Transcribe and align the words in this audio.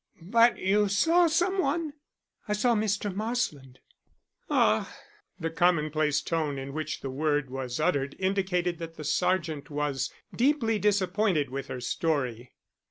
"But 0.23 0.57
you 0.57 0.87
saw 0.89 1.27
some 1.27 1.59
one?" 1.61 1.93
"I 2.47 2.53
saw 2.53 2.73
Mr. 2.73 3.13
Marsland." 3.13 3.77
"Ah!" 4.49 4.91
The 5.39 5.51
commonplace 5.51 6.23
tone 6.23 6.57
in 6.57 6.73
which 6.73 7.01
the 7.01 7.11
word 7.11 7.51
was 7.51 7.79
uttered 7.79 8.15
indicated 8.17 8.79
that 8.79 8.95
the 8.95 9.03
sergeant 9.03 9.69
was 9.69 10.11
deeply 10.35 10.79
disappointed 10.79 11.51
with 11.51 11.67
her 11.67 11.81
story. 11.81 12.51